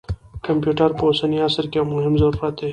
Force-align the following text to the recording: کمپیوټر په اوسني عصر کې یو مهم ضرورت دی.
کمپیوټر 0.45 0.89
په 0.97 1.03
اوسني 1.07 1.37
عصر 1.47 1.65
کې 1.71 1.77
یو 1.79 1.85
مهم 1.93 2.13
ضرورت 2.21 2.53
دی. 2.59 2.69